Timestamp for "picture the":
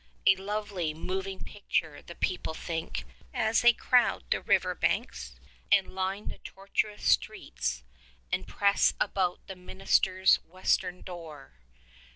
1.43-2.15